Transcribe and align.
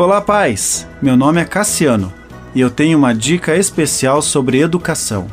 Olá, 0.00 0.18
pais! 0.18 0.88
Meu 1.02 1.14
nome 1.14 1.42
é 1.42 1.44
Cassiano 1.44 2.10
e 2.54 2.60
eu 2.62 2.70
tenho 2.70 2.96
uma 2.96 3.14
dica 3.14 3.54
especial 3.54 4.22
sobre 4.22 4.58
educação: 4.58 5.26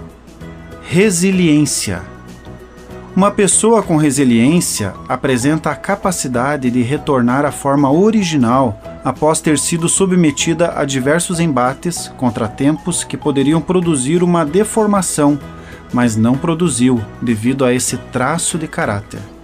resiliência. 0.81 2.01
Uma 3.15 3.31
pessoa 3.31 3.81
com 3.81 3.95
resiliência 3.95 4.93
apresenta 5.07 5.69
a 5.69 5.75
capacidade 5.75 6.69
de 6.69 6.81
retornar 6.81 7.45
à 7.45 7.51
forma 7.53 7.89
original 7.89 8.77
após 9.05 9.39
ter 9.39 9.57
sido 9.57 9.87
submetida 9.87 10.73
a 10.75 10.83
diversos 10.83 11.39
embates, 11.39 12.11
contratempos 12.17 13.05
que 13.05 13.15
poderiam 13.15 13.61
produzir 13.61 14.21
uma 14.21 14.43
deformação, 14.45 15.39
mas 15.93 16.17
não 16.17 16.37
produziu 16.37 17.01
devido 17.21 17.63
a 17.63 17.73
esse 17.73 17.95
traço 18.11 18.57
de 18.57 18.67
caráter. 18.67 19.36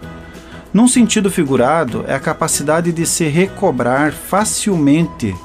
Num 0.73 0.87
sentido 0.87 1.29
figurado, 1.29 2.03
é 2.07 2.15
a 2.15 2.19
capacidade 2.19 2.91
de 2.91 3.05
se 3.05 3.25
recobrar 3.25 4.11
facilmente 4.11 5.35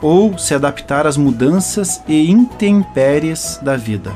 ou 0.00 0.38
se 0.38 0.54
adaptar 0.54 1.04
às 1.04 1.16
mudanças 1.16 2.00
e 2.06 2.30
intempéries 2.30 3.58
da 3.60 3.76
vida. 3.76 4.12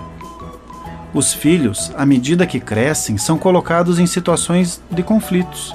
Os 1.12 1.34
filhos, 1.34 1.90
à 1.96 2.06
medida 2.06 2.46
que 2.46 2.60
crescem, 2.60 3.18
são 3.18 3.36
colocados 3.36 3.98
em 3.98 4.06
situações 4.06 4.80
de 4.88 5.02
conflitos. 5.02 5.74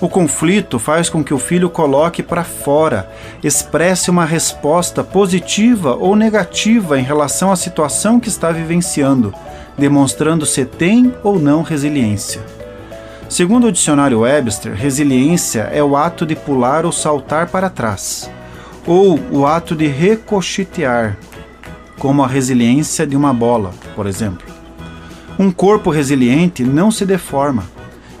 O 0.00 0.08
conflito 0.08 0.78
faz 0.78 1.10
com 1.10 1.22
que 1.22 1.34
o 1.34 1.38
filho 1.38 1.68
coloque 1.68 2.22
para 2.22 2.44
fora, 2.44 3.10
expresse 3.42 4.10
uma 4.10 4.24
resposta 4.24 5.04
positiva 5.04 5.94
ou 5.96 6.16
negativa 6.16 6.98
em 6.98 7.02
relação 7.02 7.52
à 7.52 7.56
situação 7.56 8.18
que 8.18 8.28
está 8.28 8.50
vivenciando, 8.50 9.34
demonstrando 9.76 10.46
se 10.46 10.64
tem 10.64 11.14
ou 11.22 11.38
não 11.38 11.62
resiliência. 11.62 12.63
Segundo 13.28 13.66
o 13.66 13.72
dicionário 13.72 14.20
Webster, 14.20 14.74
resiliência 14.74 15.62
é 15.72 15.82
o 15.82 15.96
ato 15.96 16.26
de 16.26 16.36
pular 16.36 16.84
ou 16.84 16.92
saltar 16.92 17.48
para 17.48 17.70
trás, 17.70 18.30
ou 18.86 19.18
o 19.30 19.46
ato 19.46 19.74
de 19.74 19.86
recochetear, 19.86 21.16
como 21.98 22.22
a 22.22 22.28
resiliência 22.28 23.06
de 23.06 23.16
uma 23.16 23.32
bola, 23.32 23.72
por 23.96 24.06
exemplo. 24.06 24.46
Um 25.38 25.50
corpo 25.50 25.90
resiliente 25.90 26.62
não 26.62 26.90
se 26.90 27.04
deforma, 27.04 27.64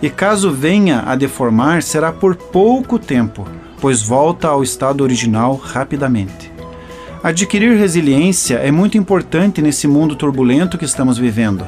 e 0.02 0.10
caso 0.10 0.50
venha 0.50 1.04
a 1.06 1.14
deformar, 1.14 1.82
será 1.82 2.10
por 2.10 2.34
pouco 2.34 2.98
tempo, 2.98 3.46
pois 3.80 4.02
volta 4.02 4.48
ao 4.48 4.62
estado 4.62 5.02
original 5.02 5.54
rapidamente. 5.54 6.50
Adquirir 7.22 7.78
resiliência 7.78 8.56
é 8.56 8.70
muito 8.70 8.98
importante 8.98 9.62
nesse 9.62 9.86
mundo 9.86 10.16
turbulento 10.16 10.76
que 10.76 10.84
estamos 10.84 11.16
vivendo. 11.16 11.66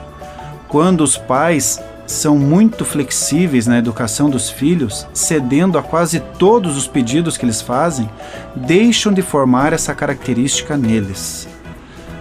Quando 0.68 1.02
os 1.02 1.16
pais 1.16 1.80
são 2.06 2.38
muito 2.38 2.84
flexíveis 2.84 3.66
na 3.66 3.78
educação 3.78 4.30
dos 4.30 4.48
filhos, 4.48 5.06
cedendo 5.12 5.76
a 5.76 5.82
quase 5.82 6.20
todos 6.38 6.76
os 6.76 6.86
pedidos 6.86 7.36
que 7.36 7.44
eles 7.44 7.60
fazem, 7.60 8.08
deixam 8.54 9.12
de 9.12 9.22
formar 9.22 9.72
essa 9.72 9.94
característica 9.94 10.76
neles. 10.76 11.48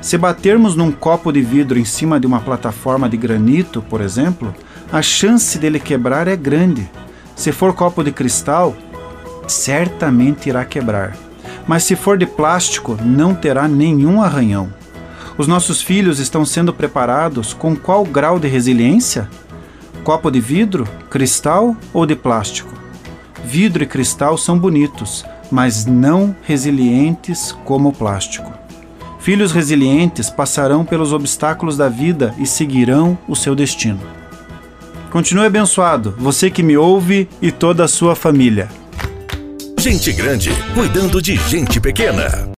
Se 0.02 0.18
batermos 0.18 0.76
num 0.76 0.92
copo 0.92 1.32
de 1.32 1.42
vidro 1.42 1.80
em 1.80 1.86
cima 1.86 2.20
de 2.20 2.28
uma 2.28 2.40
plataforma 2.40 3.10
de 3.10 3.18
granito, 3.18 3.82
por 3.82 4.02
exemplo, 4.02 4.54
a 4.92 5.02
chance 5.02 5.58
dele 5.58 5.80
quebrar 5.80 6.28
é 6.28 6.36
grande. 6.36 6.90
Se 7.36 7.52
for 7.52 7.74
copo 7.74 8.04
de 8.04 8.12
cristal, 8.12 8.76
certamente 9.48 10.50
irá 10.50 10.64
quebrar. 10.64 11.16
Mas 11.68 11.84
se 11.84 11.96
for 11.96 12.18
de 12.18 12.26
plástico, 12.26 12.98
não 13.04 13.34
terá 13.34 13.68
nenhum 13.68 14.22
arranhão. 14.22 14.72
Os 15.38 15.48
nossos 15.48 15.82
filhos 15.82 16.20
estão 16.20 16.46
sendo 16.46 16.72
preparados 16.72 17.54
com 17.54 17.76
qual 17.76 18.06
grau 18.06 18.40
de 18.40 18.48
resiliência? 18.48 19.28
Copo 20.06 20.30
de 20.30 20.40
vidro, 20.40 20.88
cristal 21.10 21.76
ou 21.92 22.06
de 22.06 22.16
plástico? 22.16 22.72
Vidro 23.44 23.82
e 23.82 23.88
cristal 23.88 24.38
são 24.38 24.56
bonitos, 24.56 25.26
mas 25.50 25.88
não 25.88 26.36
resilientes 26.44 27.52
como 27.66 27.90
o 27.90 27.92
plástico. 27.92 28.54
Filhos 29.20 29.52
resilientes 29.52 30.30
passarão 30.30 30.86
pelos 30.86 31.12
obstáculos 31.12 31.76
da 31.76 31.90
vida 31.90 32.36
e 32.38 32.46
seguirão 32.46 33.18
o 33.28 33.36
seu 33.36 33.56
destino. 33.56 34.00
Continue 35.10 35.48
abençoado, 35.48 36.14
você 36.20 36.52
que 36.52 36.62
me 36.62 36.78
ouve 36.78 37.28
e 37.42 37.52
toda 37.52 37.84
a 37.84 37.88
sua 37.88 38.16
família. 38.16 38.70
Gente 39.80 40.14
grande 40.14 40.52
cuidando 40.76 41.20
de 41.20 41.36
gente 41.36 41.82
pequena. 41.82 42.48